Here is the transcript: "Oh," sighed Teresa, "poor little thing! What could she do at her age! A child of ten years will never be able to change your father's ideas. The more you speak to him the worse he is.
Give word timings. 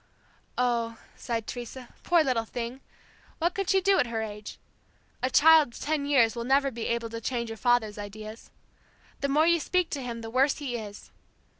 "Oh," 0.57 0.97
sighed 1.15 1.45
Teresa, 1.45 1.89
"poor 2.01 2.23
little 2.23 2.43
thing! 2.45 2.81
What 3.37 3.53
could 3.53 3.69
she 3.69 3.81
do 3.81 3.99
at 3.99 4.07
her 4.07 4.23
age! 4.23 4.57
A 5.21 5.29
child 5.29 5.75
of 5.75 5.79
ten 5.79 6.07
years 6.07 6.35
will 6.35 6.43
never 6.43 6.71
be 6.71 6.87
able 6.87 7.11
to 7.11 7.21
change 7.21 7.51
your 7.51 7.57
father's 7.57 7.99
ideas. 7.99 8.49
The 9.19 9.29
more 9.29 9.45
you 9.45 9.59
speak 9.59 9.91
to 9.91 10.01
him 10.01 10.21
the 10.21 10.31
worse 10.31 10.57
he 10.57 10.75
is. 10.75 11.11